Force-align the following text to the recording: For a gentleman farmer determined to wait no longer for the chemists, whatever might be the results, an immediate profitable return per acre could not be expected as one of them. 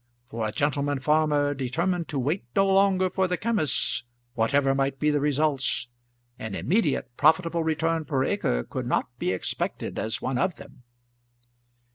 For 0.25 0.47
a 0.47 0.51
gentleman 0.51 0.97
farmer 0.97 1.53
determined 1.53 2.07
to 2.07 2.17
wait 2.17 2.43
no 2.55 2.65
longer 2.65 3.07
for 3.07 3.27
the 3.27 3.37
chemists, 3.37 4.03
whatever 4.33 4.73
might 4.73 4.97
be 4.97 5.11
the 5.11 5.19
results, 5.19 5.89
an 6.39 6.55
immediate 6.55 7.15
profitable 7.17 7.63
return 7.63 8.05
per 8.05 8.23
acre 8.23 8.63
could 8.63 8.87
not 8.87 9.09
be 9.19 9.31
expected 9.31 9.99
as 9.99 10.19
one 10.19 10.39
of 10.39 10.55
them. 10.55 10.81